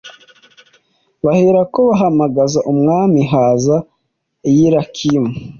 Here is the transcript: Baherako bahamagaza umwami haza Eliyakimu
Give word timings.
Baherako 1.25 1.79
bahamagaza 1.89 2.59
umwami 2.71 3.21
haza 3.31 3.77
Eliyakimu 4.47 5.31